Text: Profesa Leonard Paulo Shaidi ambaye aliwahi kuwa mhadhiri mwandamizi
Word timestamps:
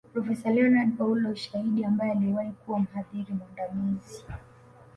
Profesa 0.13 0.47
Leonard 0.49 0.91
Paulo 0.97 1.35
Shaidi 1.35 1.83
ambaye 1.85 2.11
aliwahi 2.11 2.51
kuwa 2.51 2.79
mhadhiri 2.79 3.33
mwandamizi 3.33 4.23